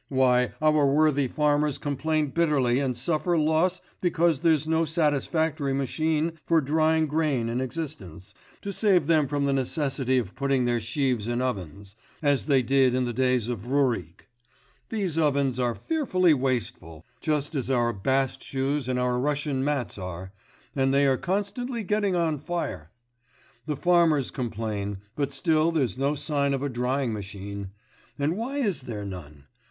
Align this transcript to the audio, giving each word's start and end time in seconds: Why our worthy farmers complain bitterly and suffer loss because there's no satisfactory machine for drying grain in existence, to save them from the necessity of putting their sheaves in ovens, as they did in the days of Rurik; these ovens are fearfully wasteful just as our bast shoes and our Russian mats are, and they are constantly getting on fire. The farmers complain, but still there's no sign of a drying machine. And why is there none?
Why 0.09 0.51
our 0.59 0.87
worthy 0.91 1.27
farmers 1.27 1.77
complain 1.77 2.29
bitterly 2.31 2.79
and 2.79 2.97
suffer 2.97 3.37
loss 3.37 3.79
because 4.01 4.39
there's 4.39 4.67
no 4.67 4.83
satisfactory 4.83 5.75
machine 5.75 6.39
for 6.43 6.59
drying 6.59 7.05
grain 7.05 7.47
in 7.49 7.61
existence, 7.61 8.33
to 8.63 8.73
save 8.73 9.05
them 9.05 9.27
from 9.27 9.45
the 9.45 9.53
necessity 9.53 10.17
of 10.17 10.33
putting 10.35 10.65
their 10.65 10.81
sheaves 10.81 11.27
in 11.27 11.39
ovens, 11.39 11.95
as 12.23 12.47
they 12.47 12.63
did 12.63 12.95
in 12.95 13.05
the 13.05 13.13
days 13.13 13.47
of 13.47 13.67
Rurik; 13.67 14.27
these 14.89 15.19
ovens 15.19 15.59
are 15.59 15.75
fearfully 15.75 16.33
wasteful 16.33 17.05
just 17.19 17.53
as 17.53 17.69
our 17.69 17.93
bast 17.93 18.41
shoes 18.41 18.87
and 18.87 18.97
our 18.97 19.19
Russian 19.19 19.63
mats 19.63 19.99
are, 19.99 20.31
and 20.75 20.91
they 20.91 21.05
are 21.05 21.15
constantly 21.15 21.83
getting 21.83 22.15
on 22.15 22.39
fire. 22.39 22.89
The 23.67 23.77
farmers 23.77 24.31
complain, 24.31 24.97
but 25.15 25.31
still 25.31 25.69
there's 25.71 25.95
no 25.95 26.15
sign 26.15 26.55
of 26.55 26.63
a 26.63 26.69
drying 26.69 27.13
machine. 27.13 27.69
And 28.17 28.35
why 28.35 28.57
is 28.57 28.81
there 28.81 29.05
none? 29.05 29.45